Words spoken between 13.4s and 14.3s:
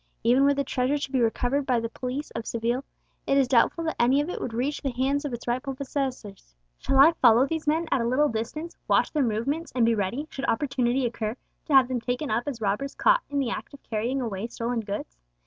act of carrying